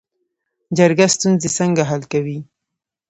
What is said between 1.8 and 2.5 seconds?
حل کوي؟